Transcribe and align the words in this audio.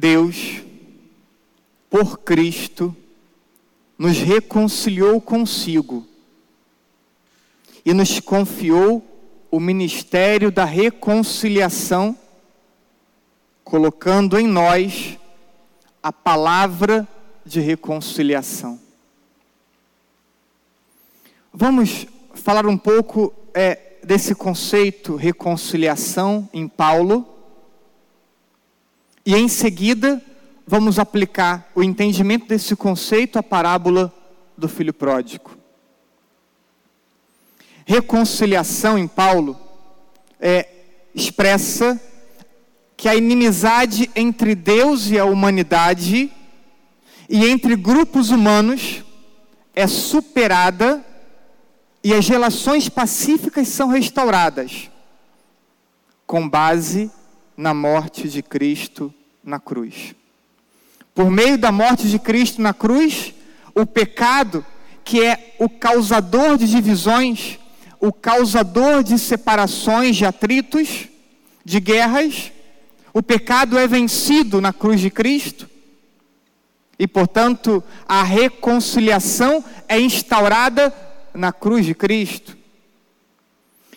Deus, 0.00 0.62
por 1.90 2.20
Cristo, 2.20 2.96
nos 3.98 4.16
reconciliou 4.16 5.20
consigo 5.20 6.06
e 7.84 7.92
nos 7.92 8.18
confiou 8.18 9.04
o 9.50 9.60
ministério 9.60 10.50
da 10.50 10.64
reconciliação, 10.64 12.16
colocando 13.62 14.38
em 14.38 14.46
nós 14.46 15.18
a 16.02 16.10
palavra 16.10 17.06
de 17.44 17.60
reconciliação. 17.60 18.80
Vamos 21.52 22.06
falar 22.32 22.64
um 22.66 22.78
pouco 22.78 23.34
é, 23.52 23.98
desse 24.02 24.34
conceito 24.34 25.14
reconciliação 25.14 26.48
em 26.54 26.66
Paulo. 26.66 27.29
E 29.24 29.34
em 29.34 29.48
seguida, 29.48 30.22
vamos 30.66 30.98
aplicar 30.98 31.68
o 31.74 31.82
entendimento 31.82 32.46
desse 32.46 32.74
conceito 32.74 33.38
à 33.38 33.42
parábola 33.42 34.12
do 34.56 34.68
filho 34.68 34.94
pródigo. 34.94 35.56
Reconciliação 37.84 38.96
em 38.96 39.08
Paulo 39.08 39.58
é, 40.40 40.68
expressa 41.14 42.00
que 42.96 43.08
a 43.08 43.16
inimizade 43.16 44.10
entre 44.14 44.54
Deus 44.54 45.10
e 45.10 45.18
a 45.18 45.24
humanidade 45.24 46.30
e 47.28 47.46
entre 47.46 47.76
grupos 47.76 48.30
humanos 48.30 49.02
é 49.74 49.86
superada 49.86 51.04
e 52.02 52.14
as 52.14 52.28
relações 52.28 52.88
pacíficas 52.88 53.68
são 53.68 53.88
restauradas 53.88 54.90
com 56.26 56.48
base 56.48 57.10
na 57.60 57.74
morte 57.74 58.26
de 58.26 58.42
Cristo 58.42 59.12
na 59.44 59.60
cruz. 59.60 60.14
Por 61.14 61.30
meio 61.30 61.58
da 61.58 61.70
morte 61.70 62.08
de 62.08 62.18
Cristo 62.18 62.62
na 62.62 62.72
cruz, 62.72 63.34
o 63.74 63.84
pecado, 63.84 64.64
que 65.04 65.22
é 65.22 65.56
o 65.58 65.68
causador 65.68 66.56
de 66.56 66.66
divisões, 66.66 67.58
o 68.00 68.14
causador 68.14 69.02
de 69.02 69.18
separações, 69.18 70.16
de 70.16 70.24
atritos, 70.24 71.06
de 71.62 71.78
guerras, 71.80 72.50
o 73.12 73.22
pecado 73.22 73.78
é 73.78 73.86
vencido 73.86 74.58
na 74.58 74.72
cruz 74.72 74.98
de 74.98 75.10
Cristo. 75.10 75.68
E, 76.98 77.06
portanto, 77.06 77.84
a 78.08 78.22
reconciliação 78.22 79.62
é 79.86 80.00
instaurada 80.00 80.94
na 81.34 81.52
cruz 81.52 81.84
de 81.84 81.94
Cristo. 81.94 82.56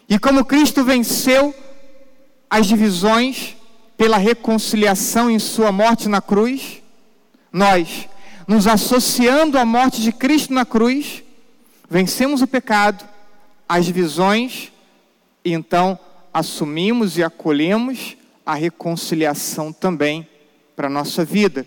E 0.09 0.19
como 0.19 0.43
Cristo 0.43 0.83
venceu 0.83 1.55
as 2.53 2.67
divisões 2.67 3.57
pela 3.97 4.15
reconciliação 4.15 5.27
em 5.27 5.39
Sua 5.39 5.71
morte 5.71 6.07
na 6.07 6.21
cruz, 6.21 6.83
nós, 7.51 8.07
nos 8.47 8.67
associando 8.67 9.57
à 9.57 9.65
morte 9.65 9.99
de 10.03 10.11
Cristo 10.11 10.53
na 10.53 10.63
cruz, 10.63 11.23
vencemos 11.89 12.43
o 12.43 12.47
pecado, 12.47 13.09
as 13.67 13.85
divisões, 13.85 14.71
e 15.43 15.51
então 15.51 15.97
assumimos 16.31 17.17
e 17.17 17.23
acolhemos 17.23 18.15
a 18.45 18.53
reconciliação 18.53 19.73
também 19.73 20.29
para 20.75 20.85
a 20.85 20.91
nossa 20.91 21.25
vida. 21.25 21.65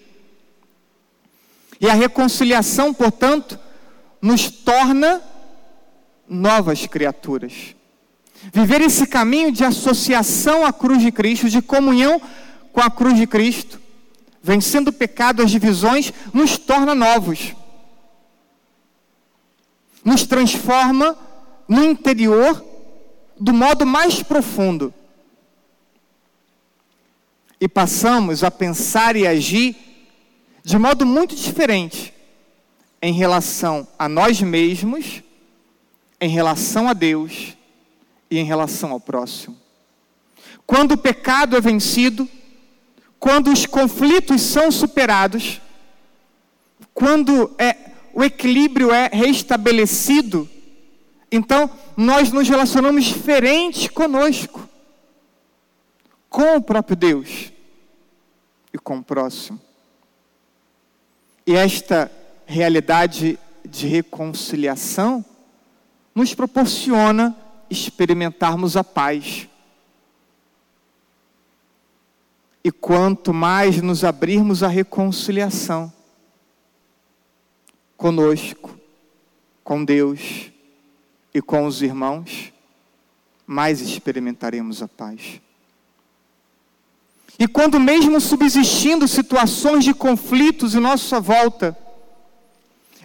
E 1.80 1.90
a 1.90 1.94
reconciliação, 1.94 2.94
portanto, 2.94 3.58
nos 4.22 4.48
torna 4.48 5.20
novas 6.28 6.86
criaturas. 6.86 7.74
Viver 8.52 8.80
esse 8.80 9.06
caminho 9.06 9.50
de 9.50 9.64
associação 9.64 10.64
à 10.64 10.72
cruz 10.72 11.00
de 11.02 11.10
Cristo, 11.10 11.48
de 11.48 11.60
comunhão 11.62 12.20
com 12.72 12.80
a 12.80 12.90
cruz 12.90 13.16
de 13.16 13.26
Cristo, 13.26 13.80
vencendo 14.42 14.88
o 14.88 14.92
pecado, 14.92 15.42
as 15.42 15.50
divisões, 15.50 16.12
nos 16.32 16.58
torna 16.58 16.94
novos. 16.94 17.54
Nos 20.04 20.24
transforma 20.24 21.16
no 21.68 21.84
interior 21.84 22.64
do 23.38 23.52
modo 23.52 23.84
mais 23.84 24.22
profundo. 24.22 24.92
E 27.60 27.66
passamos 27.66 28.44
a 28.44 28.50
pensar 28.50 29.16
e 29.16 29.26
agir 29.26 29.76
de 30.62 30.78
modo 30.78 31.06
muito 31.06 31.34
diferente 31.34 32.12
em 33.00 33.12
relação 33.12 33.86
a 33.98 34.08
nós 34.08 34.40
mesmos 34.42 35.22
em 36.20 36.28
relação 36.28 36.88
a 36.88 36.92
Deus 36.92 37.56
e 38.30 38.38
em 38.38 38.44
relação 38.44 38.92
ao 38.92 39.00
próximo. 39.00 39.56
Quando 40.66 40.92
o 40.92 40.98
pecado 40.98 41.56
é 41.56 41.60
vencido, 41.60 42.28
quando 43.18 43.52
os 43.52 43.66
conflitos 43.66 44.42
são 44.42 44.70
superados, 44.70 45.60
quando 46.92 47.54
é, 47.58 47.76
o 48.12 48.24
equilíbrio 48.24 48.92
é 48.92 49.08
restabelecido, 49.12 50.48
então 51.30 51.70
nós 51.96 52.32
nos 52.32 52.48
relacionamos 52.48 53.04
diferente 53.04 53.90
conosco, 53.90 54.68
com 56.28 56.56
o 56.56 56.62
próprio 56.62 56.96
Deus 56.96 57.52
e 58.72 58.78
com 58.78 58.98
o 58.98 59.04
próximo. 59.04 59.60
E 61.46 61.54
esta 61.54 62.10
realidade 62.44 63.38
de 63.64 63.86
reconciliação 63.86 65.24
nos 66.14 66.34
proporciona 66.34 67.36
experimentarmos 67.70 68.76
a 68.76 68.84
paz. 68.84 69.48
E 72.62 72.72
quanto 72.72 73.32
mais 73.32 73.80
nos 73.80 74.04
abrirmos 74.04 74.62
à 74.62 74.68
reconciliação 74.68 75.92
conosco, 77.96 78.78
com 79.62 79.84
Deus 79.84 80.50
e 81.32 81.40
com 81.40 81.66
os 81.66 81.82
irmãos, 81.82 82.52
mais 83.46 83.80
experimentaremos 83.80 84.82
a 84.82 84.88
paz. 84.88 85.40
E 87.38 87.46
quando 87.46 87.78
mesmo 87.78 88.20
subsistindo 88.20 89.06
situações 89.06 89.84
de 89.84 89.92
conflitos 89.92 90.74
em 90.74 90.80
nossa 90.80 91.20
volta, 91.20 91.76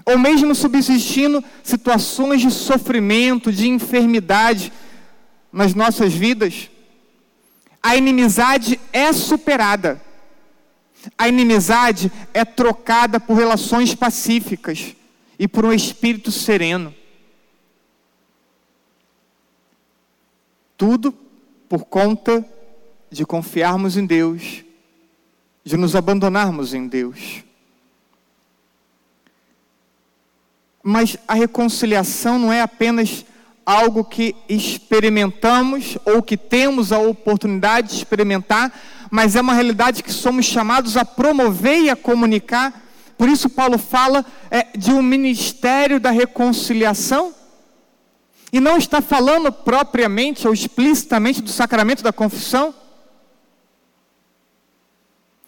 ou 0.05 0.17
mesmo 0.17 0.55
subsistindo 0.55 1.43
situações 1.63 2.41
de 2.41 2.51
sofrimento, 2.51 3.51
de 3.51 3.67
enfermidade 3.67 4.71
nas 5.51 5.73
nossas 5.73 6.13
vidas, 6.13 6.69
a 7.81 7.95
inimizade 7.95 8.79
é 8.93 9.11
superada. 9.11 10.01
A 11.17 11.27
inimizade 11.27 12.11
é 12.33 12.45
trocada 12.45 13.19
por 13.19 13.35
relações 13.35 13.95
pacíficas 13.95 14.95
e 15.39 15.47
por 15.47 15.65
um 15.65 15.73
espírito 15.73 16.31
sereno. 16.31 16.93
Tudo 20.77 21.11
por 21.67 21.85
conta 21.85 22.45
de 23.09 23.25
confiarmos 23.25 23.97
em 23.97 24.05
Deus, 24.05 24.63
de 25.63 25.75
nos 25.77 25.95
abandonarmos 25.95 26.73
em 26.73 26.87
Deus. 26.87 27.43
Mas 30.83 31.17
a 31.27 31.33
reconciliação 31.33 32.39
não 32.39 32.51
é 32.51 32.61
apenas 32.61 33.25
algo 33.65 34.03
que 34.03 34.35
experimentamos 34.49 35.97
ou 36.05 36.21
que 36.21 36.35
temos 36.35 36.91
a 36.91 36.99
oportunidade 36.99 37.89
de 37.89 37.95
experimentar, 37.95 38.71
mas 39.09 39.35
é 39.35 39.41
uma 39.41 39.53
realidade 39.53 40.03
que 40.03 40.11
somos 40.11 40.45
chamados 40.45 40.97
a 40.97 41.05
promover 41.05 41.81
e 41.81 41.89
a 41.89 41.95
comunicar. 41.95 42.81
Por 43.17 43.29
isso, 43.29 43.49
Paulo 43.49 43.77
fala 43.77 44.25
é, 44.49 44.67
de 44.75 44.91
um 44.91 45.01
ministério 45.01 45.99
da 45.99 46.09
reconciliação. 46.09 47.33
E 48.53 48.59
não 48.59 48.77
está 48.77 48.99
falando 48.99 49.51
propriamente 49.51 50.47
ou 50.47 50.53
explicitamente 50.53 51.41
do 51.41 51.49
sacramento 51.49 52.03
da 52.03 52.11
confissão. 52.11 52.73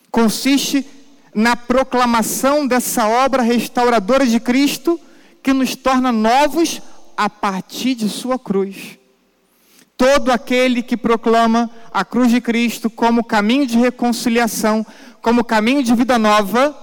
Consiste 0.09 0.86
na 1.33 1.56
proclamação 1.56 2.65
dessa 2.65 3.07
obra 3.07 3.41
restauradora 3.41 4.25
de 4.25 4.39
Cristo 4.39 5.00
que 5.43 5.51
nos 5.51 5.75
torna 5.75 6.11
novos 6.11 6.81
a 7.17 7.29
partir 7.29 7.93
de 7.95 8.07
Sua 8.07 8.39
cruz. 8.39 8.97
Todo 9.97 10.31
aquele 10.31 10.81
que 10.81 10.97
proclama 10.97 11.69
a 11.93 12.03
cruz 12.03 12.31
de 12.31 12.41
Cristo 12.41 12.89
como 12.89 13.23
caminho 13.23 13.67
de 13.67 13.77
reconciliação, 13.77 14.85
como 15.21 15.43
caminho 15.43 15.83
de 15.83 15.93
vida 15.93 16.17
nova, 16.17 16.75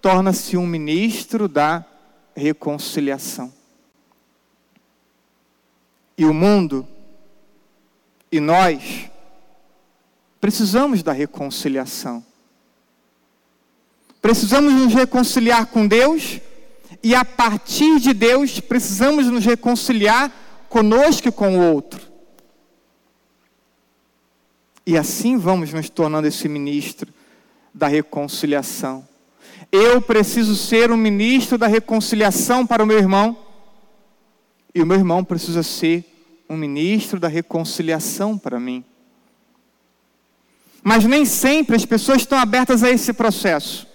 torna-se 0.00 0.56
um 0.56 0.66
ministro 0.66 1.48
da 1.48 1.84
reconciliação. 2.34 3.52
E 6.16 6.24
o 6.24 6.32
mundo 6.32 6.86
e 8.30 8.40
nós 8.40 9.10
precisamos 10.40 11.02
da 11.02 11.12
reconciliação. 11.12 12.24
Precisamos 14.22 14.72
nos 14.72 14.94
reconciliar 14.94 15.66
com 15.66 15.86
Deus 15.86 16.40
e 17.04 17.14
a 17.14 17.22
partir 17.22 18.00
de 18.00 18.14
Deus 18.14 18.60
precisamos 18.60 19.26
nos 19.26 19.44
reconciliar 19.44 20.32
conosco 20.70 21.28
e 21.28 21.30
com 21.30 21.58
o 21.58 21.72
outro. 21.74 22.00
E 24.86 24.96
assim 24.96 25.36
vamos 25.36 25.70
nos 25.70 25.90
tornando 25.90 26.26
esse 26.26 26.48
ministro 26.48 27.12
da 27.74 27.88
reconciliação. 27.88 29.06
Eu 29.70 30.00
preciso 30.00 30.56
ser 30.56 30.90
um 30.90 30.96
ministro 30.96 31.58
da 31.58 31.66
reconciliação 31.66 32.66
para 32.66 32.82
o 32.82 32.86
meu 32.86 32.96
irmão, 32.96 33.36
e 34.74 34.80
o 34.80 34.86
meu 34.86 34.96
irmão 34.96 35.22
precisa 35.22 35.62
ser 35.62 36.06
um 36.48 36.56
ministro 36.56 37.20
da 37.20 37.28
reconciliação 37.28 38.38
para 38.38 38.58
mim. 38.58 38.82
Mas 40.82 41.04
nem 41.04 41.26
sempre 41.26 41.76
as 41.76 41.84
pessoas 41.84 42.22
estão 42.22 42.38
abertas 42.38 42.82
a 42.82 42.88
esse 42.90 43.12
processo. 43.12 43.93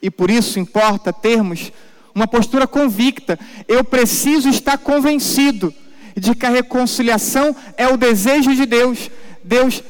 E 0.00 0.10
por 0.10 0.30
isso 0.30 0.58
importa 0.58 1.12
termos 1.12 1.72
uma 2.14 2.26
postura 2.26 2.66
convicta. 2.66 3.38
Eu 3.66 3.84
preciso 3.84 4.48
estar 4.48 4.78
convencido 4.78 5.72
de 6.16 6.34
que 6.34 6.46
a 6.46 6.50
reconciliação 6.50 7.54
é 7.76 7.88
o 7.88 7.96
desejo 7.96 8.54
de 8.54 8.66
Deus. 8.66 9.10
Deus 9.42 9.82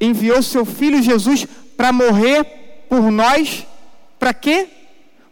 enviou 0.00 0.42
seu 0.42 0.64
filho 0.64 1.02
Jesus 1.02 1.46
para 1.76 1.92
morrer 1.92 2.44
por 2.88 3.10
nós, 3.10 3.66
para 4.18 4.34
quê? 4.34 4.68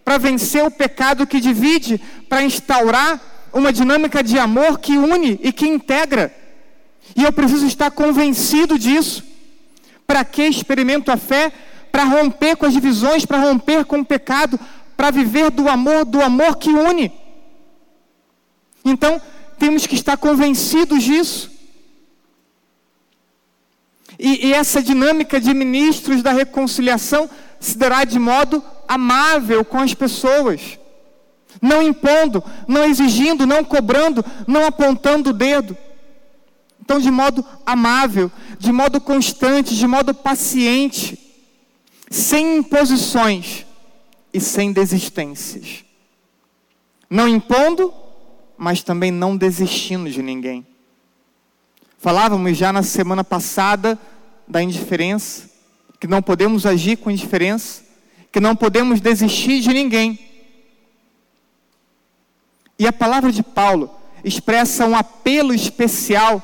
Para 0.05 0.19
vencer 0.19 0.65
o 0.65 0.71
pecado 0.71 1.27
que 1.27 1.41
divide, 1.41 2.01
para 2.29 2.43
instaurar 2.43 3.21
uma 3.53 3.73
dinâmica 3.73 4.23
de 4.23 4.39
amor 4.39 4.79
que 4.79 4.97
une 4.97 5.39
e 5.43 5.53
que 5.53 5.67
integra. 5.67 6.35
E 7.17 7.23
eu 7.23 7.33
preciso 7.33 7.67
estar 7.67 7.91
convencido 7.91 8.79
disso. 8.79 9.23
Para 10.07 10.25
que 10.25 10.43
experimento 10.43 11.11
a 11.11 11.17
fé? 11.17 11.53
Para 11.95 12.03
romper 12.03 12.57
com 12.57 12.67
as 12.67 12.73
divisões, 12.73 13.25
para 13.25 13.39
romper 13.39 13.85
com 13.85 14.01
o 14.01 14.05
pecado, 14.05 14.59
para 14.97 15.13
viver 15.13 15.49
do 15.53 15.69
amor, 15.69 16.05
do 16.05 16.21
amor 16.21 16.57
que 16.57 16.69
une. 16.69 17.13
Então, 18.85 19.23
temos 19.61 19.87
que 19.87 19.95
estar 19.95 20.17
convencidos 20.17 21.05
disso. 21.05 21.53
E, 24.19 24.49
e, 24.49 24.53
essa 24.53 24.83
dinâmica 24.83 25.41
de 25.41 25.55
ministros 25.55 26.21
da 26.21 26.33
reconciliação 26.33 27.31
se 27.61 27.79
dará 27.79 28.03
de 28.03 28.19
modo 28.19 28.61
amável 28.89 29.65
com 29.65 29.79
as 29.79 29.95
pessoas, 29.95 30.77
não 31.63 31.81
impondo, 31.81 32.43
não 32.67 32.83
exigindo, 32.83 33.47
não 33.47 33.63
cobrando, 33.63 34.25
não 34.49 34.67
apontando 34.67 35.31
o 35.31 35.33
dedo. 35.33 35.77
Então, 36.81 36.99
de 36.99 37.09
modo 37.09 37.47
amável, 37.65 38.33
de 38.59 38.73
modo 38.73 39.01
constante, 39.01 39.77
de 39.77 39.87
modo 39.87 40.13
paciente, 40.13 41.24
sem 42.11 42.59
imposições 42.59 43.67
e 44.33 44.41
sem 44.41 44.73
desistências. 44.73 45.85
Não 47.09 47.29
impondo, 47.29 47.93
mas 48.57 48.83
também 48.83 49.11
não 49.11 49.37
desistindo 49.37 50.11
de 50.11 50.23
ninguém. 50.23 50.67
Falávamos 51.99 52.57
já 52.57 52.73
na 52.73 52.83
semana 52.83 53.25
passada 53.25 53.99
da 54.47 54.63
indiferença, 54.63 55.49
que 55.99 56.07
não 56.07 56.21
podemos 56.21 56.67
agir 56.67 56.97
com 56.97 57.11
indiferença, 57.11 57.83
que 58.31 58.41
não 58.41 58.55
podemos 58.55 59.01
desistir 59.01 59.61
de 59.61 59.73
ninguém. 59.73 60.19
E 62.79 62.87
a 62.87 62.93
palavra 62.93 63.31
de 63.31 63.43
Paulo 63.43 63.91
expressa 64.25 64.87
um 64.87 64.97
apelo 64.97 65.55
especial 65.55 66.43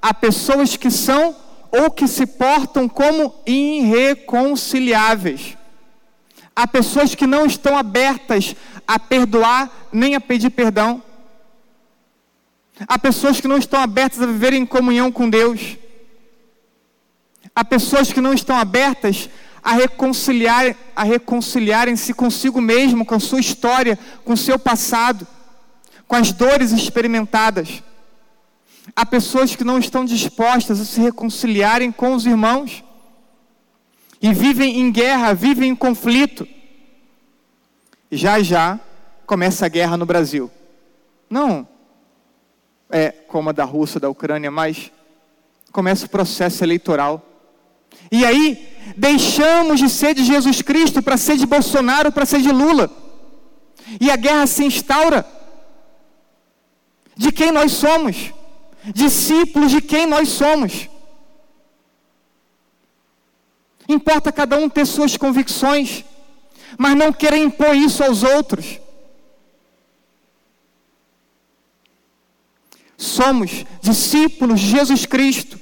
a 0.00 0.14
pessoas 0.14 0.76
que 0.76 0.90
são 0.90 1.36
ou 1.76 1.90
que 1.90 2.08
se 2.08 2.26
portam 2.26 2.88
como 2.88 3.34
irreconciliáveis. 3.46 5.56
Há 6.54 6.66
pessoas 6.66 7.14
que 7.14 7.26
não 7.26 7.44
estão 7.44 7.76
abertas 7.76 8.56
a 8.86 8.98
perdoar 8.98 9.70
nem 9.92 10.14
a 10.14 10.20
pedir 10.20 10.48
perdão. 10.50 11.02
Há 12.88 12.98
pessoas 12.98 13.40
que 13.40 13.48
não 13.48 13.58
estão 13.58 13.80
abertas 13.80 14.22
a 14.22 14.26
viver 14.26 14.54
em 14.54 14.64
comunhão 14.64 15.12
com 15.12 15.28
Deus. 15.28 15.76
Há 17.54 17.62
pessoas 17.64 18.12
que 18.12 18.22
não 18.22 18.32
estão 18.32 18.56
abertas 18.56 19.28
a 19.62 19.72
reconciliar, 19.72 20.74
a 20.94 21.02
reconciliarem-se 21.02 22.14
consigo 22.14 22.60
mesmo, 22.60 23.04
com 23.04 23.20
sua 23.20 23.40
história, 23.40 23.98
com 24.24 24.36
seu 24.36 24.58
passado, 24.58 25.26
com 26.06 26.16
as 26.16 26.32
dores 26.32 26.72
experimentadas. 26.72 27.82
Há 28.94 29.04
pessoas 29.04 29.56
que 29.56 29.64
não 29.64 29.78
estão 29.78 30.04
dispostas 30.04 30.80
a 30.80 30.84
se 30.84 31.00
reconciliarem 31.00 31.90
com 31.90 32.14
os 32.14 32.26
irmãos 32.26 32.84
e 34.20 34.32
vivem 34.32 34.80
em 34.80 34.90
guerra, 34.90 35.34
vivem 35.34 35.70
em 35.70 35.76
conflito. 35.76 36.46
Já 38.10 38.40
já 38.42 38.78
começa 39.26 39.66
a 39.66 39.68
guerra 39.68 39.96
no 39.96 40.06
Brasil. 40.06 40.50
Não, 41.28 41.66
é, 42.90 43.10
como 43.10 43.50
a 43.50 43.52
da 43.52 43.64
Rússia, 43.64 43.98
da 43.98 44.08
Ucrânia, 44.08 44.50
mas 44.50 44.92
começa 45.72 46.06
o 46.06 46.10
processo 46.10 46.62
eleitoral. 46.64 47.22
E 48.10 48.24
aí, 48.24 48.68
deixamos 48.96 49.80
de 49.80 49.88
ser 49.90 50.14
de 50.14 50.24
Jesus 50.24 50.62
Cristo 50.62 51.02
para 51.02 51.16
ser 51.16 51.36
de 51.36 51.46
Bolsonaro, 51.46 52.12
para 52.12 52.24
ser 52.24 52.40
de 52.40 52.52
Lula. 52.52 52.90
E 54.00 54.10
a 54.10 54.16
guerra 54.16 54.46
se 54.46 54.64
instaura. 54.64 55.26
De 57.16 57.32
quem 57.32 57.50
nós 57.50 57.72
somos? 57.72 58.32
Discípulos 58.94 59.70
de 59.70 59.80
quem 59.80 60.06
nós 60.06 60.28
somos. 60.28 60.88
Importa 63.88 64.32
cada 64.32 64.56
um 64.56 64.68
ter 64.68 64.86
suas 64.86 65.16
convicções, 65.16 66.04
mas 66.76 66.96
não 66.96 67.12
querer 67.12 67.38
impor 67.38 67.74
isso 67.74 68.02
aos 68.02 68.22
outros. 68.22 68.80
Somos 72.96 73.64
discípulos 73.80 74.60
de 74.60 74.70
Jesus 74.70 75.06
Cristo, 75.06 75.60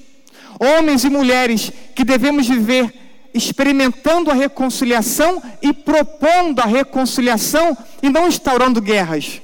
homens 0.59 1.05
e 1.05 1.11
mulheres 1.11 1.71
que 1.95 2.05
devemos 2.05 2.47
viver 2.47 3.03
experimentando 3.35 4.31
a 4.31 4.35
reconciliação 4.35 5.43
e 5.61 5.73
propondo 5.73 6.61
a 6.61 6.67
reconciliação 6.67 7.77
e 8.01 8.09
não 8.09 8.29
instaurando 8.29 8.81
guerras. 8.81 9.43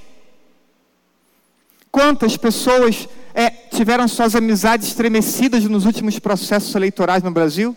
Quantas 1.91 2.37
pessoas 2.37 3.09
é, 3.41 3.49
tiveram 3.75 4.07
suas 4.07 4.37
amizades 4.37 4.89
estremecidas 4.89 5.65
nos 5.65 5.87
últimos 5.87 6.19
processos 6.19 6.75
eleitorais 6.75 7.23
no 7.23 7.31
Brasil? 7.31 7.75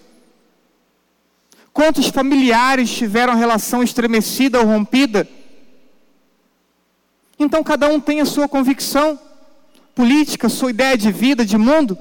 Quantos 1.72 2.10
familiares 2.10 2.92
tiveram 2.92 3.34
relação 3.34 3.82
estremecida 3.82 4.60
ou 4.60 4.66
rompida? 4.66 5.26
Então 7.40 7.64
cada 7.64 7.88
um 7.88 7.98
tem 7.98 8.20
a 8.20 8.26
sua 8.26 8.50
convicção 8.50 9.18
política, 9.96 10.50
sua 10.50 10.72
ideia 10.72 10.98
de 10.98 11.10
vida, 11.14 11.46
de 11.46 11.58
mundo, 11.58 11.98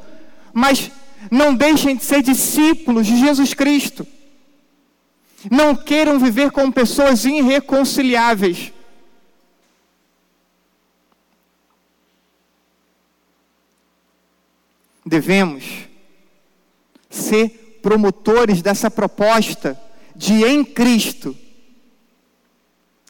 mas 0.52 0.90
não 1.30 1.54
deixem 1.54 1.94
de 1.94 2.04
ser 2.04 2.20
discípulos 2.20 3.06
de 3.06 3.16
Jesus 3.16 3.54
Cristo. 3.54 4.04
Não 5.48 5.76
queiram 5.76 6.18
viver 6.18 6.50
com 6.50 6.68
pessoas 6.68 7.24
irreconciliáveis. 7.24 8.72
Devemos 15.12 15.90
ser 17.10 17.80
promotores 17.82 18.62
dessa 18.62 18.90
proposta 18.90 19.78
de 20.16 20.42
em 20.42 20.64
Cristo 20.64 21.36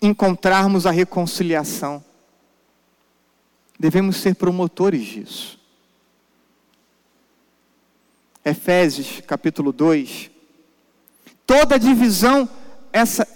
encontrarmos 0.02 0.84
a 0.84 0.90
reconciliação. 0.90 2.04
Devemos 3.78 4.16
ser 4.16 4.34
promotores 4.34 5.04
disso. 5.04 5.60
Efésios 8.44 9.20
capítulo 9.24 9.70
2. 9.72 10.28
Toda 11.46 11.78
divisão, 11.78 12.48
essa 12.92 13.28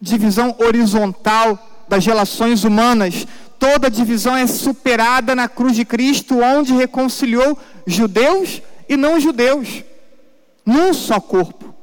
divisão 0.00 0.54
horizontal 0.60 1.58
das 1.88 2.06
relações 2.06 2.62
humanas, 2.62 3.26
toda 3.58 3.90
divisão 3.90 4.36
é 4.36 4.46
superada 4.46 5.34
na 5.34 5.48
cruz 5.48 5.74
de 5.74 5.84
Cristo, 5.84 6.38
onde 6.38 6.72
reconciliou 6.72 7.58
judeus 7.86 8.60
e 8.88 8.96
não 8.96 9.20
judeus, 9.20 9.84
num 10.64 10.92
só 10.92 11.20
corpo. 11.20 11.74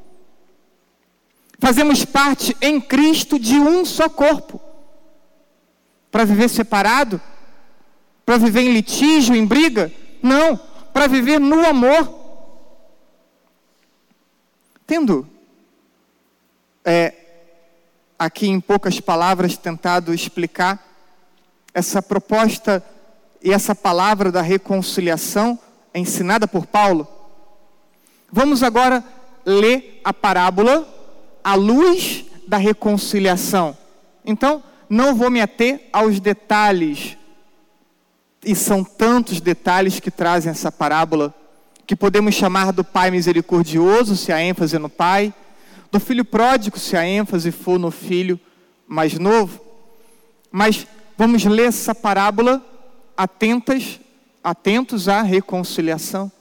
Fazemos 1.60 2.04
parte 2.04 2.56
em 2.62 2.82
Cristo 2.82 3.40
de 3.40 3.58
um 3.58 3.86
só 3.86 4.10
corpo. 4.10 4.60
Para 6.12 6.26
viver 6.26 6.50
separado, 6.50 7.22
para 8.26 8.38
viver 8.38 8.62
em 8.62 8.74
litígio, 8.74 9.34
em 9.34 9.46
briga. 9.46 9.92
Não, 10.22 10.58
para 10.92 11.08
viver 11.08 11.40
no 11.40 11.66
amor. 11.66 12.22
Tendo 14.86 15.26
é, 16.84 17.14
aqui 18.20 18.48
em 18.48 18.60
poucas 18.60 19.00
palavras 19.00 19.56
tentado 19.56 20.14
explicar 20.14 20.86
essa 21.74 22.02
proposta 22.02 22.84
e 23.42 23.52
essa 23.52 23.74
palavra 23.74 24.32
da 24.32 24.42
reconciliação 24.42 25.58
ensinada 26.00 26.48
por 26.48 26.66
Paulo, 26.66 27.08
vamos 28.32 28.64
agora 28.64 29.04
ler 29.46 30.02
a 30.04 30.14
parábola 30.14 30.88
à 31.44 31.56
luz 31.56 32.26
da 32.48 32.58
reconciliação. 32.58 33.78
Então, 34.26 34.64
não 34.90 35.16
vou 35.16 35.30
me 35.30 35.42
ater 35.42 35.90
aos 35.92 36.20
detalhes 36.20 37.18
e 38.46 38.56
são 38.56 38.84
tantos 38.84 39.40
detalhes 39.40 40.00
que 40.00 40.12
trazem 40.12 40.52
essa 40.52 40.72
parábola, 40.72 41.34
que 41.86 41.96
podemos 41.96 42.36
chamar 42.36 42.72
do 42.72 42.84
Pai 42.84 43.10
misericordioso, 43.10 44.16
se 44.16 44.32
a 44.32 44.42
ênfase 44.42 44.76
é 44.76 44.80
no 44.80 44.90
Pai, 44.90 45.34
do 45.92 46.00
filho 46.00 46.26
pródigo, 46.26 46.78
se 46.78 46.98
a 46.98 47.06
ênfase 47.06 47.52
for 47.52 47.80
no 47.80 47.92
filho 47.92 48.40
mais 48.88 49.18
novo. 49.18 49.62
Mas 50.52 50.86
vamos 51.18 51.44
ler 51.46 51.68
essa 51.68 51.96
parábola 51.96 52.62
atentas, 53.16 54.00
atentos 54.44 55.08
à 55.08 55.22
reconciliação. 55.22 56.32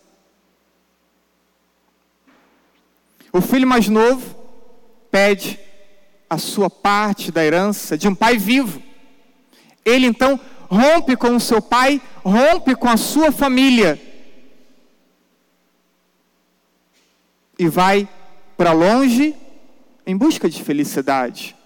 O 3.32 3.40
filho 3.40 3.66
mais 3.66 3.88
novo 3.88 4.36
pede 5.10 5.58
a 6.28 6.36
sua 6.36 6.68
parte 6.68 7.30
da 7.30 7.44
herança 7.44 7.96
de 7.96 8.08
um 8.08 8.14
pai 8.14 8.36
vivo. 8.36 8.82
Ele 9.84 10.06
então 10.06 10.38
rompe 10.68 11.16
com 11.16 11.36
o 11.36 11.40
seu 11.40 11.62
pai, 11.62 12.00
rompe 12.24 12.74
com 12.74 12.88
a 12.88 12.96
sua 12.96 13.30
família 13.30 14.00
e 17.58 17.68
vai 17.68 18.08
para 18.56 18.72
longe 18.72 19.34
em 20.06 20.16
busca 20.16 20.48
de 20.48 20.62
felicidade. 20.62 21.56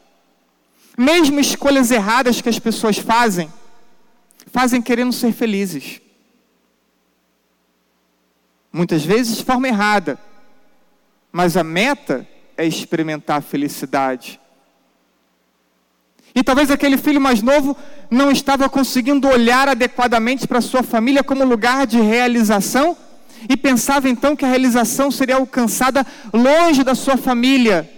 Mesmo 0.96 1.40
escolhas 1.40 1.90
erradas 1.90 2.40
que 2.40 2.48
as 2.48 2.58
pessoas 2.58 2.98
fazem, 2.98 3.52
fazem 4.46 4.80
querendo 4.80 5.12
ser 5.12 5.32
felizes. 5.32 6.00
Muitas 8.76 9.06
vezes 9.06 9.38
de 9.38 9.42
forma 9.42 9.66
errada, 9.66 10.18
mas 11.32 11.56
a 11.56 11.64
meta 11.64 12.28
é 12.58 12.66
experimentar 12.66 13.38
a 13.38 13.40
felicidade. 13.40 14.38
E 16.34 16.44
talvez 16.44 16.70
aquele 16.70 16.98
filho 16.98 17.18
mais 17.18 17.40
novo 17.40 17.74
não 18.10 18.30
estava 18.30 18.68
conseguindo 18.68 19.28
olhar 19.28 19.66
adequadamente 19.66 20.46
para 20.46 20.60
sua 20.60 20.82
família 20.82 21.24
como 21.24 21.42
lugar 21.42 21.86
de 21.86 21.98
realização 21.98 22.94
e 23.48 23.56
pensava 23.56 24.10
então 24.10 24.36
que 24.36 24.44
a 24.44 24.48
realização 24.48 25.10
seria 25.10 25.36
alcançada 25.36 26.06
longe 26.30 26.84
da 26.84 26.94
sua 26.94 27.16
família. 27.16 27.90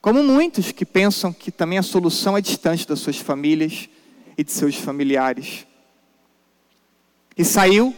Como 0.00 0.22
muitos 0.22 0.72
que 0.72 0.86
pensam 0.86 1.30
que 1.30 1.52
também 1.52 1.76
a 1.76 1.82
solução 1.82 2.38
é 2.38 2.40
distante 2.40 2.88
das 2.88 3.00
suas 3.00 3.18
famílias 3.18 3.86
e 4.38 4.42
de 4.42 4.50
seus 4.50 4.76
familiares. 4.76 5.66
E 7.38 7.44
saiu, 7.44 7.94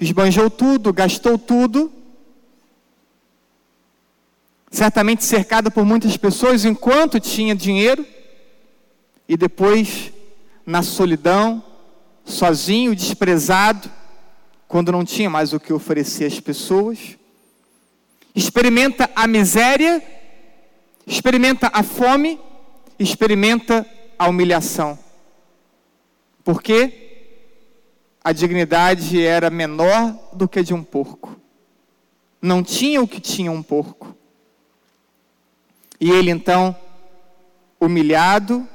esbanjou 0.00 0.48
tudo, 0.48 0.90
gastou 0.94 1.38
tudo. 1.38 1.92
Certamente 4.70 5.22
cercado 5.22 5.70
por 5.70 5.84
muitas 5.84 6.16
pessoas 6.16 6.64
enquanto 6.64 7.20
tinha 7.20 7.54
dinheiro, 7.54 8.06
e 9.28 9.36
depois, 9.36 10.10
na 10.64 10.82
solidão, 10.82 11.62
sozinho, 12.24 12.96
desprezado, 12.96 13.90
quando 14.66 14.90
não 14.90 15.04
tinha 15.04 15.28
mais 15.28 15.52
o 15.52 15.60
que 15.60 15.70
oferecer 15.70 16.24
às 16.24 16.40
pessoas, 16.40 17.18
experimenta 18.34 19.10
a 19.14 19.26
miséria, 19.26 20.02
experimenta 21.06 21.70
a 21.74 21.82
fome, 21.82 22.40
experimenta 22.98 23.86
a 24.18 24.28
humilhação. 24.28 24.98
Porque 26.42 27.01
a 28.24 28.32
dignidade 28.32 29.20
era 29.20 29.50
menor 29.50 30.16
do 30.32 30.48
que 30.48 30.60
a 30.60 30.62
de 30.62 30.72
um 30.72 30.82
porco. 30.82 31.36
Não 32.40 32.62
tinha 32.62 33.02
o 33.02 33.08
que 33.08 33.20
tinha 33.20 33.50
um 33.50 33.62
porco. 33.62 34.16
E 36.00 36.10
ele 36.10 36.30
então, 36.30 36.76
humilhado, 37.80 38.66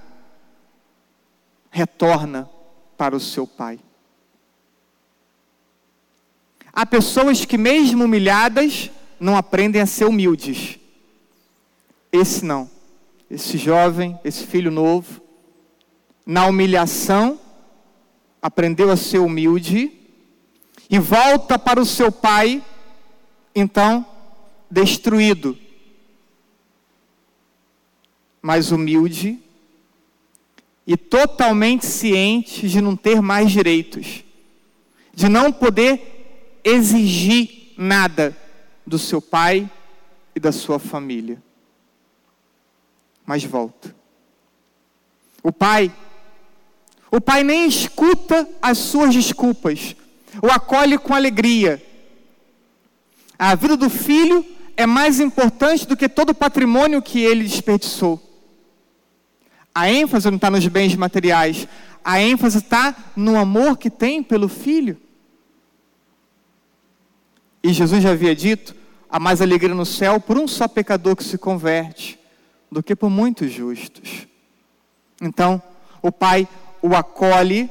retorna 1.69 2.49
para 2.97 3.15
o 3.15 3.19
seu 3.19 3.45
pai. 3.45 3.79
Há 6.73 6.85
pessoas 6.85 7.43
que, 7.43 7.57
mesmo 7.57 8.03
humilhadas, 8.03 8.91
não 9.19 9.35
aprendem 9.35 9.81
a 9.81 9.85
ser 9.85 10.05
humildes. 10.05 10.77
Esse 12.11 12.45
não. 12.45 12.69
Esse 13.29 13.57
jovem, 13.57 14.17
esse 14.23 14.45
filho 14.45 14.71
novo, 14.71 15.21
na 16.25 16.45
humilhação, 16.45 17.39
aprendeu 18.47 18.89
a 18.89 18.95
ser 18.95 19.19
humilde 19.19 19.91
e 20.89 20.97
volta 20.97 21.59
para 21.59 21.81
o 21.81 21.85
seu 21.85 22.09
pai, 22.09 22.63
então, 23.53 24.05
destruído 24.71 25.57
mais 28.41 28.71
humilde 28.71 29.37
e 30.85 30.95
totalmente 30.95 31.85
ciente 31.85 32.69
de 32.69 32.79
não 32.79 32.95
ter 32.95 33.21
mais 33.21 33.51
direitos, 33.51 34.23
de 35.13 35.27
não 35.27 35.51
poder 35.51 36.61
exigir 36.63 37.73
nada 37.77 38.33
do 38.85 38.97
seu 38.97 39.21
pai 39.21 39.69
e 40.33 40.39
da 40.39 40.53
sua 40.53 40.79
família. 40.79 41.43
Mas 43.25 43.43
volta. 43.43 43.93
O 45.43 45.51
pai, 45.51 45.91
o 47.11 47.21
pai 47.21 47.43
nem 47.43 47.67
escuta 47.67 48.47
as 48.61 48.77
suas 48.77 49.13
desculpas, 49.13 49.95
o 50.41 50.47
acolhe 50.47 50.97
com 50.97 51.13
alegria. 51.13 51.83
A 53.39 53.55
vida 53.55 53.77
do 53.77 53.89
filho 53.89 54.45
é 54.75 54.85
mais 54.85 55.19
importante 55.19 55.87
do 55.87 55.95
que 55.95 56.09
todo 56.09 56.31
o 56.31 56.35
patrimônio 56.35 57.01
que 57.01 57.19
ele 57.19 57.43
desperdiçou. 57.43 58.21
A 59.73 59.89
ênfase 59.89 60.29
não 60.29 60.37
está 60.37 60.49
nos 60.49 60.67
bens 60.67 60.95
materiais, 60.95 61.67
a 62.03 62.19
ênfase 62.19 62.59
está 62.59 62.95
no 63.15 63.37
amor 63.37 63.77
que 63.77 63.89
tem 63.89 64.23
pelo 64.23 64.47
filho. 64.47 64.97
E 67.63 67.73
Jesus 67.73 68.01
já 68.01 68.11
havia 68.11 68.35
dito: 68.35 68.75
há 69.09 69.19
mais 69.19 69.41
alegria 69.41 69.75
no 69.75 69.85
céu 69.85 70.19
por 70.19 70.37
um 70.37 70.47
só 70.47 70.67
pecador 70.67 71.15
que 71.15 71.23
se 71.23 71.37
converte 71.37 72.19
do 72.71 72.81
que 72.83 72.95
por 72.95 73.09
muitos 73.09 73.51
justos. 73.51 74.27
Então, 75.21 75.61
o 76.01 76.11
pai 76.11 76.47
o 76.87 76.95
acolhe, 76.95 77.69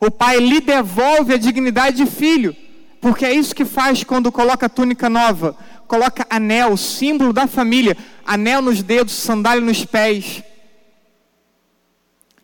o 0.00 0.10
pai 0.10 0.38
lhe 0.38 0.60
devolve 0.60 1.34
a 1.34 1.38
dignidade 1.38 1.96
de 1.96 2.06
filho, 2.06 2.56
porque 3.00 3.24
é 3.24 3.32
isso 3.32 3.54
que 3.54 3.64
faz 3.64 4.04
quando 4.04 4.30
coloca 4.30 4.68
túnica 4.68 5.08
nova, 5.08 5.56
coloca 5.86 6.26
anel, 6.28 6.76
símbolo 6.76 7.32
da 7.32 7.46
família, 7.46 7.96
anel 8.24 8.62
nos 8.62 8.82
dedos, 8.82 9.14
sandália 9.14 9.64
nos 9.64 9.84
pés. 9.84 10.42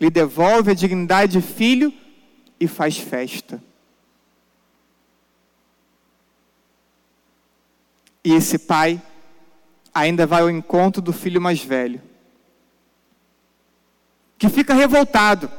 Lhe 0.00 0.10
devolve 0.10 0.70
a 0.70 0.74
dignidade 0.74 1.32
de 1.32 1.40
filho 1.40 1.92
e 2.60 2.66
faz 2.66 2.96
festa. 2.96 3.62
E 8.24 8.34
esse 8.34 8.58
pai 8.58 9.00
ainda 9.94 10.26
vai 10.26 10.42
ao 10.42 10.50
encontro 10.50 11.00
do 11.00 11.12
filho 11.12 11.40
mais 11.40 11.62
velho, 11.62 12.00
que 14.38 14.48
fica 14.48 14.74
revoltado, 14.74 15.50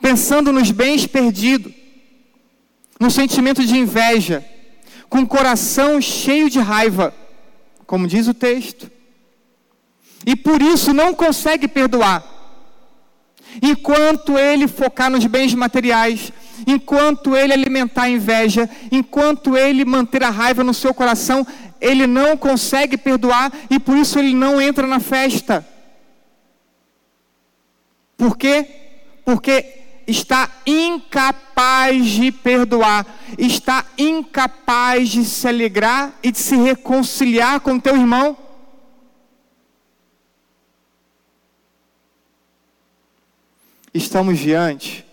pensando 0.00 0.52
nos 0.52 0.70
bens 0.70 1.06
perdidos, 1.06 1.72
no 2.98 3.10
sentimento 3.10 3.64
de 3.64 3.76
inveja, 3.76 4.44
com 5.08 5.20
o 5.20 5.26
coração 5.26 6.00
cheio 6.00 6.50
de 6.50 6.58
raiva, 6.58 7.14
como 7.86 8.06
diz 8.06 8.26
o 8.26 8.34
texto, 8.34 8.90
e 10.26 10.34
por 10.34 10.60
isso 10.60 10.92
não 10.92 11.14
consegue 11.14 11.68
perdoar 11.68 12.38
Enquanto 13.62 14.38
ele 14.38 14.68
focar 14.68 15.10
nos 15.10 15.24
bens 15.26 15.54
materiais, 15.54 16.32
enquanto 16.66 17.36
ele 17.36 17.52
alimentar 17.52 18.02
a 18.02 18.10
inveja, 18.10 18.68
enquanto 18.92 19.56
ele 19.56 19.84
manter 19.84 20.22
a 20.22 20.30
raiva 20.30 20.62
no 20.62 20.74
seu 20.74 20.92
coração, 20.92 21.46
ele 21.80 22.06
não 22.06 22.36
consegue 22.36 22.96
perdoar 22.96 23.52
e 23.70 23.78
por 23.78 23.96
isso 23.96 24.18
ele 24.18 24.34
não 24.34 24.60
entra 24.60 24.86
na 24.86 25.00
festa. 25.00 25.66
Por 28.18 28.36
quê? 28.36 28.66
Porque 29.24 29.64
está 30.06 30.50
incapaz 30.66 32.06
de 32.06 32.30
perdoar, 32.30 33.06
está 33.38 33.86
incapaz 33.96 35.08
de 35.08 35.24
se 35.24 35.48
alegrar 35.48 36.18
e 36.22 36.30
de 36.30 36.38
se 36.38 36.56
reconciliar 36.56 37.60
com 37.60 37.80
teu 37.80 37.96
irmão. 37.96 38.36
estamos 43.98 44.38
diante 44.38 45.04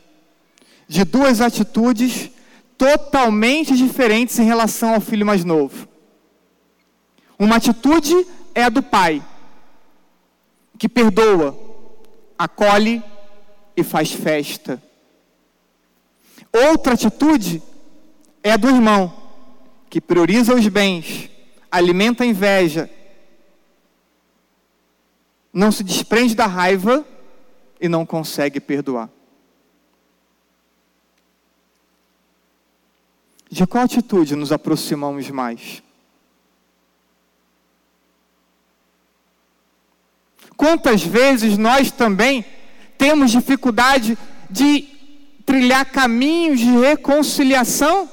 de 0.87 1.03
duas 1.03 1.41
atitudes 1.41 2.29
totalmente 2.77 3.75
diferentes 3.75 4.37
em 4.37 4.45
relação 4.45 4.93
ao 4.93 5.01
filho 5.01 5.25
mais 5.25 5.43
novo. 5.43 5.87
Uma 7.37 7.55
atitude 7.55 8.25
é 8.53 8.63
a 8.63 8.69
do 8.69 8.83
pai, 8.83 9.21
que 10.77 10.87
perdoa, 10.87 11.57
acolhe 12.37 13.03
e 13.75 13.83
faz 13.83 14.11
festa. 14.11 14.81
Outra 16.51 16.93
atitude 16.93 17.61
é 18.43 18.51
a 18.51 18.57
do 18.57 18.69
irmão, 18.69 19.13
que 19.89 19.99
prioriza 19.99 20.53
os 20.53 20.67
bens, 20.67 21.29
alimenta 21.69 22.23
a 22.23 22.27
inveja, 22.27 22.89
não 25.51 25.71
se 25.71 25.83
desprende 25.83 26.35
da 26.35 26.45
raiva 26.45 27.05
e 27.79 27.87
não 27.87 28.05
consegue 28.05 28.59
perdoar. 28.59 29.09
De 33.49 33.65
qual 33.65 33.85
atitude 33.85 34.35
nos 34.35 34.51
aproximamos 34.51 35.29
mais? 35.29 35.81
Quantas 40.57 41.03
vezes 41.03 41.57
nós 41.57 41.91
também 41.91 42.45
temos 42.97 43.31
dificuldade 43.31 44.17
de 44.49 44.87
trilhar 45.45 45.85
caminhos 45.85 46.59
de 46.59 46.71
reconciliação? 46.71 48.09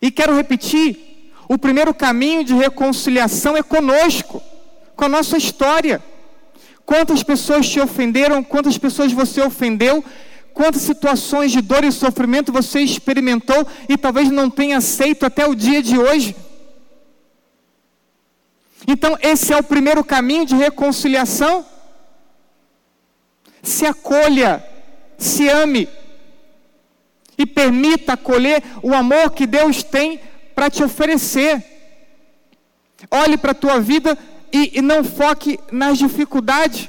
E 0.00 0.10
quero 0.10 0.34
repetir: 0.34 1.32
o 1.48 1.58
primeiro 1.58 1.94
caminho 1.94 2.44
de 2.44 2.54
reconciliação 2.54 3.56
é 3.56 3.62
conosco, 3.62 4.42
com 4.94 5.04
a 5.04 5.08
nossa 5.08 5.36
história. 5.36 6.02
Quantas 6.84 7.22
pessoas 7.22 7.68
te 7.68 7.80
ofenderam, 7.80 8.44
quantas 8.44 8.78
pessoas 8.78 9.12
você 9.12 9.40
ofendeu, 9.40 10.04
quantas 10.54 10.82
situações 10.82 11.50
de 11.50 11.60
dor 11.60 11.82
e 11.82 11.90
sofrimento 11.90 12.52
você 12.52 12.80
experimentou 12.80 13.66
e 13.88 13.98
talvez 13.98 14.30
não 14.30 14.48
tenha 14.48 14.76
aceito 14.76 15.26
até 15.26 15.46
o 15.46 15.54
dia 15.54 15.82
de 15.82 15.98
hoje. 15.98 16.36
Então, 18.86 19.18
esse 19.20 19.52
é 19.52 19.56
o 19.56 19.64
primeiro 19.64 20.04
caminho 20.04 20.46
de 20.46 20.54
reconciliação. 20.54 21.66
Se 23.62 23.84
acolha, 23.84 24.64
se 25.18 25.48
ame 25.48 25.88
e 27.36 27.44
permita 27.44 28.12
acolher 28.12 28.62
o 28.82 28.94
amor 28.94 29.32
que 29.32 29.46
Deus 29.46 29.82
tem 29.82 30.20
para 30.54 30.70
te 30.70 30.84
oferecer. 30.84 31.64
Olhe 33.10 33.36
para 33.36 33.50
a 33.50 33.54
tua 33.54 33.80
vida 33.80 34.16
e, 34.52 34.78
e 34.78 34.80
não 34.80 35.02
foque 35.02 35.58
nas 35.72 35.98
dificuldades. 35.98 36.88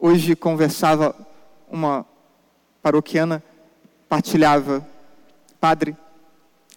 Hoje 0.00 0.34
conversava 0.34 1.14
uma 1.70 2.04
paroquiana, 2.82 3.42
partilhava, 4.08 4.84
padre, 5.60 5.96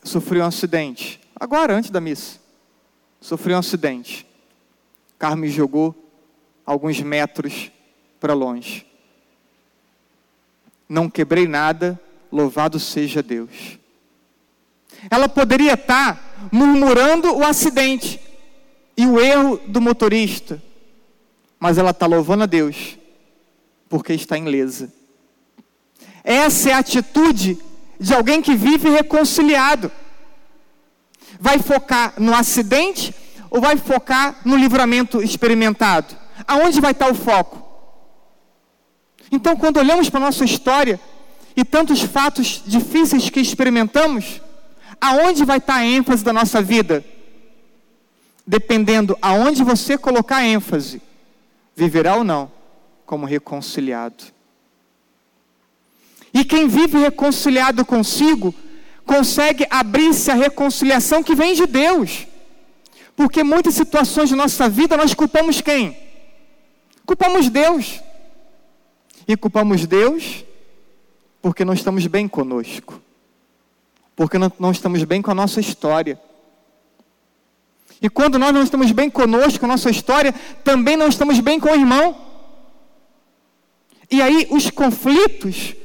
sofri 0.04 0.40
um 0.40 0.46
acidente 0.46 1.23
agora, 1.44 1.76
antes 1.76 1.90
da 1.90 2.00
missa. 2.00 2.40
Sofri 3.20 3.54
um 3.54 3.58
acidente. 3.58 4.26
O 5.16 5.20
carro 5.20 5.38
me 5.38 5.50
jogou 5.50 5.94
alguns 6.66 7.02
metros 7.02 7.70
para 8.20 8.34
longe. 8.34 8.86
Não 10.88 11.10
quebrei 11.10 11.48
nada, 11.48 12.00
louvado 12.32 12.80
seja 12.80 13.22
Deus. 13.22 13.78
Ela 15.10 15.28
poderia 15.28 15.74
estar 15.74 16.50
murmurando 16.52 17.36
o 17.36 17.44
acidente 17.44 18.20
e 18.96 19.06
o 19.06 19.20
erro 19.20 19.60
do 19.68 19.82
motorista, 19.82 20.62
mas 21.60 21.78
ela 21.78 21.92
está 21.92 22.06
louvando 22.06 22.44
a 22.44 22.48
Deus, 22.48 22.98
porque 23.90 24.14
está 24.14 24.38
ilesa. 24.38 24.94
Essa 26.24 26.70
é 26.70 26.74
a 26.74 26.78
atitude 26.78 27.58
de 28.00 28.14
alguém 28.14 28.42
que 28.42 28.56
vive 28.56 28.90
reconciliado. 28.90 29.92
Vai 31.44 31.60
focar 31.60 32.14
no 32.18 32.34
acidente 32.34 33.14
ou 33.50 33.60
vai 33.60 33.76
focar 33.76 34.40
no 34.46 34.56
livramento 34.56 35.22
experimentado? 35.22 36.16
Aonde 36.48 36.80
vai 36.80 36.94
estar 36.94 37.12
o 37.12 37.14
foco? 37.14 37.62
Então, 39.30 39.54
quando 39.58 39.76
olhamos 39.76 40.10
para 40.10 40.22
a 40.22 40.24
nossa 40.24 40.46
história 40.46 40.98
e 41.54 41.66
tantos 41.66 42.00
fatos 42.02 42.64
difíceis 42.66 43.30
que 43.30 43.42
experimentamos, 43.42 44.40
aonde 45.02 45.44
vai 45.44 45.58
estar 45.58 45.76
a 45.76 45.86
ênfase 45.86 46.24
da 46.24 46.32
nossa 46.32 46.62
vida? 46.62 47.04
Dependendo 48.48 49.18
aonde 49.22 49.66
você 49.66 49.98
colocar 49.98 50.38
a 50.38 50.46
ênfase, 50.46 51.02
viverá 51.76 52.16
ou 52.16 52.24
não 52.24 52.50
como 53.06 53.26
reconciliado. 53.26 54.24
E 56.34 56.46
quem 56.46 56.70
vive 56.70 57.00
reconciliado 57.00 57.84
consigo, 57.84 58.56
consegue 59.06 59.66
abrir-se 59.70 60.32
à 60.32 60.34
reconciliação 60.34 61.24
que 61.24 61.36
vem 61.36 61.54
de 61.54 61.66
Deus. 61.66 62.28
Porque 63.16 63.44
muitas 63.44 63.76
situações 63.76 64.30
de 64.30 64.36
nossa 64.36 64.68
vida 64.68 64.98
nós 64.98 65.14
culpamos 65.14 65.62
quem? 65.62 65.98
Culpamos 67.06 67.50
Deus. 67.50 68.02
E 69.28 69.38
culpamos 69.38 69.86
Deus 69.86 70.44
porque 71.42 71.66
não 71.66 71.74
estamos 71.74 72.08
bem 72.08 72.28
conosco. 72.28 73.02
Porque 74.16 74.38
não, 74.38 74.52
não 74.60 74.72
estamos 74.72 75.04
bem 75.04 75.22
com 75.22 75.32
a 75.32 75.36
nossa 75.36 75.60
história. 75.60 76.20
E 78.02 78.10
quando 78.10 78.38
nós 78.40 78.54
não 78.54 78.64
estamos 78.64 78.92
bem 78.92 79.10
conosco, 79.10 79.60
com 79.60 79.66
a 79.66 79.70
nossa 79.70 79.90
história, 79.90 80.34
também 80.64 80.98
não 80.98 81.08
estamos 81.08 81.40
bem 81.40 81.60
com 81.60 81.70
o 81.70 81.76
irmão. 81.76 82.16
E 84.10 84.22
aí 84.22 84.48
os 84.50 84.70
conflitos 84.70 85.76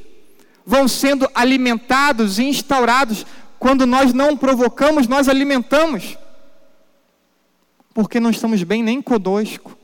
vão 0.68 0.87
sendo 0.87 1.26
alimentados 1.35 2.38
e 2.38 2.44
instaurados. 2.44 3.24
Quando 3.59 3.87
nós 3.87 4.12
não 4.12 4.37
provocamos, 4.37 5.09
nós 5.09 5.26
alimentamos. 5.26 6.18
Porque 7.94 8.20
não 8.20 8.28
estamos 8.28 8.62
bem 8.62 8.83
nem 8.83 9.00
conosco. 9.00 9.74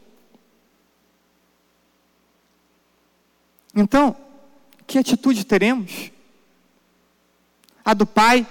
Então, 3.75 4.15
que 4.87 4.99
atitude 4.99 5.43
teremos? 5.45 6.11
A 7.83 7.95
do 7.95 8.05
pai, 8.05 8.47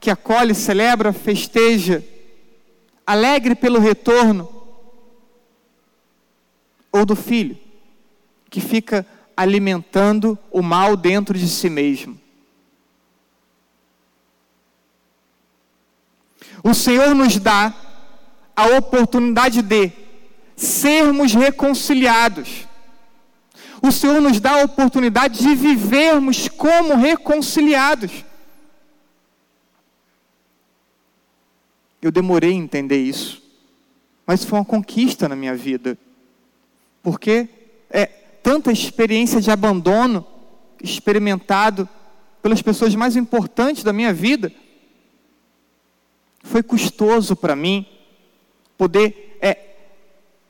que 0.00 0.10
acolhe, 0.10 0.56
celebra, 0.56 1.12
festeja, 1.12 2.04
alegre 3.06 3.54
pelo 3.54 3.78
retorno? 3.78 4.50
Ou 6.90 7.06
do 7.06 7.14
filho, 7.14 7.56
que 8.50 8.60
fica 8.60 9.06
alimentando 9.36 10.38
o 10.50 10.62
mal 10.62 10.96
dentro 10.96 11.36
de 11.36 11.48
si 11.48 11.68
mesmo. 11.68 12.20
O 16.62 16.72
Senhor 16.72 17.14
nos 17.14 17.38
dá 17.38 17.74
a 18.56 18.66
oportunidade 18.78 19.60
de 19.60 19.92
sermos 20.56 21.34
reconciliados. 21.34 22.66
O 23.82 23.92
Senhor 23.92 24.20
nos 24.20 24.40
dá 24.40 24.52
a 24.52 24.64
oportunidade 24.64 25.40
de 25.40 25.54
vivermos 25.54 26.48
como 26.48 26.96
reconciliados. 26.96 28.24
Eu 32.00 32.10
demorei 32.10 32.52
a 32.52 32.54
entender 32.54 33.02
isso, 33.02 33.42
mas 34.26 34.44
foi 34.44 34.58
uma 34.58 34.64
conquista 34.64 35.28
na 35.28 35.36
minha 35.36 35.54
vida, 35.54 35.98
porque 37.02 37.48
é, 37.90 38.23
tanta 38.44 38.70
experiência 38.70 39.40
de 39.40 39.50
abandono 39.50 40.24
experimentado 40.82 41.88
pelas 42.42 42.60
pessoas 42.60 42.94
mais 42.94 43.16
importantes 43.16 43.82
da 43.82 43.90
minha 43.90 44.12
vida. 44.12 44.52
Foi 46.42 46.62
custoso 46.62 47.34
para 47.34 47.56
mim 47.56 47.86
poder 48.76 49.38
é, 49.40 49.56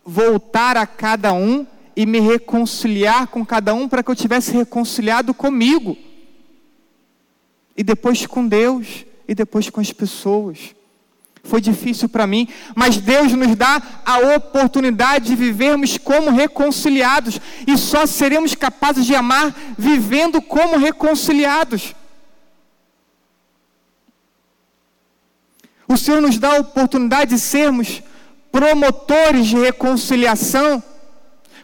voltar 0.05 0.77
a 0.77 0.89
cada 0.89 1.33
um 1.33 1.65
e 1.95 2.05
me 2.05 2.19
reconciliar 2.19 3.29
com 3.29 3.47
cada 3.47 3.73
um 3.73 3.89
para 3.89 4.03
que 4.03 4.11
eu 4.11 4.17
tivesse 4.17 4.51
reconciliado 4.51 5.33
comigo. 5.33 5.97
E 7.77 7.85
depois 7.85 8.27
com 8.27 8.45
Deus, 8.45 9.07
e 9.29 9.37
depois 9.37 9.71
com 9.71 9.81
as 9.81 9.93
pessoas 9.93 10.75
foi 11.45 11.61
difícil 11.61 12.09
para 12.09 12.27
mim, 12.27 12.49
mas 12.75 12.97
Deus 12.97 13.33
nos 13.33 13.55
dá 13.55 13.81
a 14.05 14.19
oportunidade 14.35 15.27
de 15.27 15.37
vivermos 15.37 15.99
como 15.99 16.31
reconciliados, 16.31 17.39
e 17.67 17.77
só 17.77 18.07
seremos 18.07 18.55
capazes 18.55 19.05
de 19.05 19.15
amar 19.15 19.55
vivendo 19.77 20.41
como 20.41 20.79
reconciliados. 20.79 21.95
O 25.87 25.99
Senhor 25.99 26.23
nos 26.23 26.39
dá 26.39 26.57
a 26.57 26.61
oportunidade 26.61 27.35
de 27.35 27.39
sermos 27.39 28.03
promotores 28.51 29.47
de 29.47 29.57
reconciliação. 29.57 30.83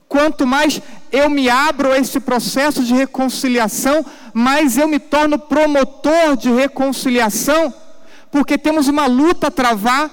Quanto 0.07 0.47
mais 0.47 0.83
eu 1.11 1.31
me 1.31 1.49
abro 1.49 1.91
a 1.91 1.99
esse 1.99 2.21
processo 2.21 2.85
de 2.85 2.93
reconciliação, 2.93 4.05
mais 4.35 4.77
eu 4.77 4.87
me 4.87 4.99
torno 4.99 5.39
promotor 5.39 6.37
de 6.37 6.51
reconciliação 6.51 7.73
porque 8.31 8.57
temos 8.57 8.89
uma 8.89 9.07
luta 9.07 9.49
a 9.49 9.51
travar 9.51 10.11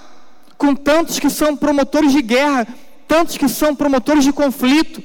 com 0.58 0.76
tantos 0.76 1.20
que 1.20 1.30
são 1.30 1.56
promotores 1.56 2.12
de 2.12 2.22
guerra, 2.22 2.68
tantos 3.08 3.38
que 3.38 3.48
são 3.48 3.76
promotores 3.76 4.24
de 4.24 4.34
conflito. 4.34 5.04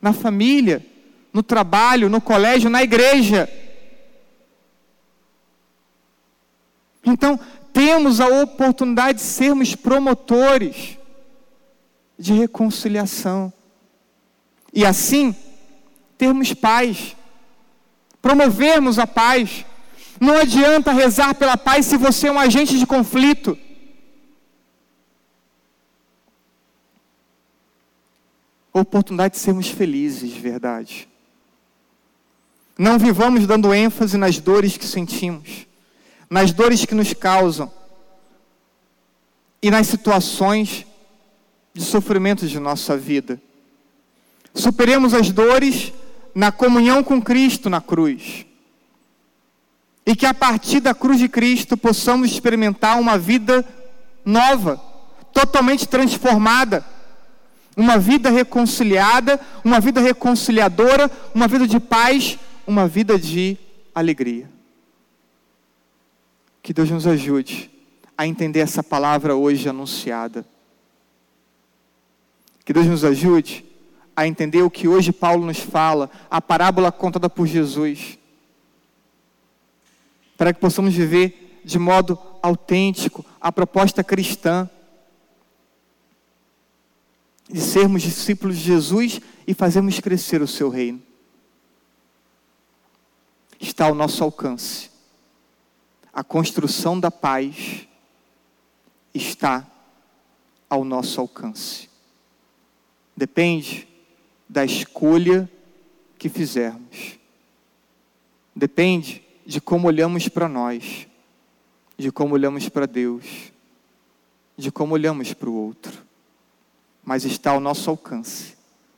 Na 0.00 0.12
família, 0.12 0.84
no 1.32 1.42
trabalho, 1.42 2.08
no 2.08 2.20
colégio, 2.20 2.70
na 2.70 2.82
igreja. 2.82 3.48
Então, 7.04 7.38
temos 7.72 8.20
a 8.20 8.28
oportunidade 8.28 9.18
de 9.18 9.24
sermos 9.24 9.74
promotores 9.74 10.96
de 12.18 12.32
reconciliação. 12.32 13.52
E 14.72 14.84
assim, 14.84 15.34
termos 16.16 16.52
paz, 16.54 17.16
promovermos 18.20 18.98
a 18.98 19.06
paz 19.06 19.64
não 20.20 20.36
adianta 20.36 20.92
rezar 20.92 21.34
pela 21.34 21.56
paz 21.56 21.86
se 21.86 21.96
você 21.96 22.28
é 22.28 22.32
um 22.32 22.38
agente 22.38 22.78
de 22.78 22.86
conflito. 22.86 23.58
oportunidade 28.80 29.34
de 29.34 29.40
sermos 29.40 29.68
felizes 29.68 30.30
de 30.30 30.40
verdade. 30.40 31.08
Não 32.76 32.98
vivamos 32.98 33.46
dando 33.46 33.74
ênfase 33.74 34.16
nas 34.16 34.38
dores 34.38 34.76
que 34.76 34.86
sentimos, 34.86 35.66
nas 36.30 36.52
dores 36.52 36.84
que 36.84 36.94
nos 36.94 37.12
causam 37.12 37.72
e 39.60 39.70
nas 39.70 39.88
situações 39.88 40.86
de 41.74 41.82
sofrimento 41.82 42.46
de 42.46 42.58
nossa 42.58 42.96
vida. 42.96 43.40
Superemos 44.54 45.12
as 45.12 45.30
dores 45.30 45.92
na 46.34 46.52
comunhão 46.52 47.02
com 47.02 47.20
Cristo 47.20 47.68
na 47.68 47.80
cruz. 47.80 48.46
E 50.08 50.16
que 50.16 50.24
a 50.24 50.32
partir 50.32 50.80
da 50.80 50.94
cruz 50.94 51.18
de 51.18 51.28
Cristo 51.28 51.76
possamos 51.76 52.30
experimentar 52.30 52.98
uma 52.98 53.18
vida 53.18 53.62
nova, 54.24 54.78
totalmente 55.34 55.86
transformada, 55.86 56.82
uma 57.76 57.98
vida 57.98 58.30
reconciliada, 58.30 59.38
uma 59.62 59.78
vida 59.80 60.00
reconciliadora, 60.00 61.10
uma 61.34 61.46
vida 61.46 61.68
de 61.68 61.78
paz, 61.78 62.38
uma 62.66 62.88
vida 62.88 63.18
de 63.18 63.58
alegria. 63.94 64.48
Que 66.62 66.72
Deus 66.72 66.88
nos 66.90 67.06
ajude 67.06 67.70
a 68.16 68.26
entender 68.26 68.60
essa 68.60 68.82
palavra 68.82 69.36
hoje 69.36 69.68
anunciada. 69.68 70.42
Que 72.64 72.72
Deus 72.72 72.86
nos 72.86 73.04
ajude 73.04 73.62
a 74.16 74.26
entender 74.26 74.62
o 74.62 74.70
que 74.70 74.88
hoje 74.88 75.12
Paulo 75.12 75.44
nos 75.44 75.58
fala, 75.58 76.10
a 76.30 76.40
parábola 76.40 76.90
contada 76.90 77.28
por 77.28 77.46
Jesus 77.46 78.17
para 80.38 80.54
que 80.54 80.60
possamos 80.60 80.94
viver 80.94 81.60
de 81.64 81.80
modo 81.80 82.16
autêntico 82.40 83.26
a 83.40 83.50
proposta 83.50 84.04
cristã 84.04 84.70
de 87.50 87.60
sermos 87.60 88.02
discípulos 88.02 88.56
de 88.56 88.62
Jesus 88.62 89.20
e 89.46 89.52
fazermos 89.52 89.98
crescer 89.98 90.40
o 90.40 90.46
seu 90.46 90.68
reino. 90.68 91.02
Está 93.58 93.86
ao 93.86 93.94
nosso 93.94 94.22
alcance. 94.22 94.90
A 96.12 96.22
construção 96.22 97.00
da 97.00 97.10
paz 97.10 97.88
está 99.12 99.66
ao 100.70 100.84
nosso 100.84 101.20
alcance. 101.20 101.88
Depende 103.16 103.88
da 104.48 104.64
escolha 104.64 105.50
que 106.16 106.28
fizermos. 106.28 107.18
Depende 108.54 109.27
de 109.48 109.62
como 109.62 109.88
olhamos 109.88 110.28
para 110.28 110.46
nós, 110.46 111.08
de 111.96 112.12
como 112.12 112.34
olhamos 112.34 112.68
para 112.68 112.84
Deus, 112.84 113.50
de 114.58 114.70
como 114.70 114.92
olhamos 114.92 115.32
para 115.32 115.48
o 115.48 115.54
outro. 115.54 116.04
Mas 117.02 117.24
está 117.24 117.52
ao 117.52 117.58
nosso 117.58 117.88
alcance 117.88 118.54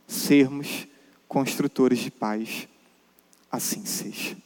sermos 0.08 0.88
construtores 1.28 2.00
de 2.00 2.10
paz. 2.10 2.66
Assim 3.48 3.86
seja. 3.86 4.36